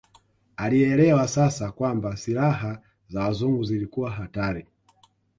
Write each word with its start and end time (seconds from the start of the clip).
Alielewa 0.57 1.27
sasa 1.27 1.71
kwamba 1.71 2.17
silaha 2.17 2.79
za 3.09 3.21
Wazungu 3.23 3.63
zilikuwa 3.63 4.11
hatari 4.11 4.67